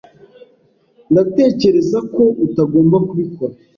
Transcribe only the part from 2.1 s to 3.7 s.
ko utagomba kubikora.